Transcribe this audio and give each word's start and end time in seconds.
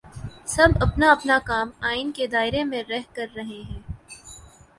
سب 0.45 0.69
اپنا 0.81 1.11
اپنا 1.11 1.37
کام 1.45 1.69
آئین 1.81 2.11
کے 2.11 2.27
دائرے 2.27 2.63
میں 2.63 2.83
رہ 2.89 3.15
کر 3.15 3.27
رہے 3.35 3.61
ہیں۔ 3.61 3.79